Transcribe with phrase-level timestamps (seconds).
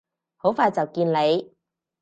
[0.37, 1.53] 好快就見你！